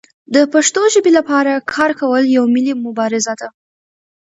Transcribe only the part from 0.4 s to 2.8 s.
پښتو ژبې لپاره کار کول یوه ملي